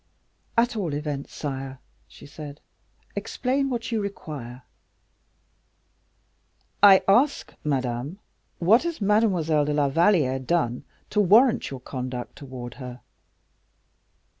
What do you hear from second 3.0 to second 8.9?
"explain what you require." "I ask, madame, what